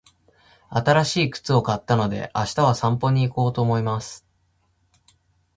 [0.71, 4.25] 新しい靴を買ったので、明日は散歩に行こうと思います。